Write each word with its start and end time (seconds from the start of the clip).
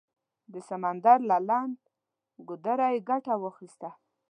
د 0.53 0.55
سمندر 0.69 1.17
له 1.29 1.37
لنډ 1.49 1.75
ګودره 2.47 2.87
یې 2.93 2.99
ګټه 3.09 3.33
واخیسته. 3.39 3.89